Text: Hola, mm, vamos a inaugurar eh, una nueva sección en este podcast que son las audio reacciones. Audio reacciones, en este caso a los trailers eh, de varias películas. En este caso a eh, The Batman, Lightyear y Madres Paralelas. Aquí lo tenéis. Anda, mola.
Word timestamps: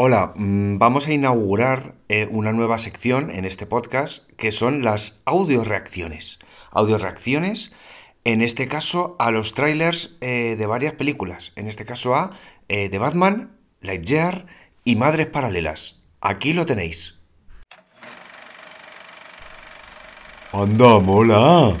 Hola, 0.00 0.32
mm, 0.36 0.78
vamos 0.78 1.08
a 1.08 1.12
inaugurar 1.12 1.96
eh, 2.08 2.28
una 2.30 2.52
nueva 2.52 2.78
sección 2.78 3.32
en 3.32 3.44
este 3.44 3.66
podcast 3.66 4.30
que 4.36 4.52
son 4.52 4.84
las 4.84 5.22
audio 5.24 5.64
reacciones. 5.64 6.38
Audio 6.70 6.98
reacciones, 6.98 7.72
en 8.22 8.40
este 8.40 8.68
caso 8.68 9.16
a 9.18 9.32
los 9.32 9.54
trailers 9.54 10.16
eh, 10.20 10.54
de 10.56 10.66
varias 10.66 10.94
películas. 10.94 11.52
En 11.56 11.66
este 11.66 11.84
caso 11.84 12.14
a 12.14 12.30
eh, 12.68 12.88
The 12.88 12.98
Batman, 12.98 13.58
Lightyear 13.80 14.46
y 14.84 14.94
Madres 14.94 15.26
Paralelas. 15.26 16.00
Aquí 16.20 16.52
lo 16.52 16.64
tenéis. 16.64 17.18
Anda, 20.52 21.00
mola. 21.00 21.76